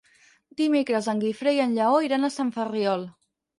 Dimecres 0.61 1.09
en 1.13 1.21
Guifré 1.25 1.55
i 1.59 1.63
en 1.67 1.77
Lleó 1.77 2.01
iran 2.09 2.25
a 2.25 2.33
Sant 2.39 2.53
Ferriol. 2.59 3.09